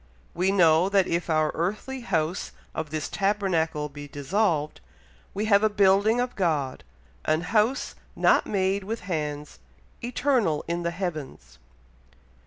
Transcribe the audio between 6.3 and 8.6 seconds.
God, an house not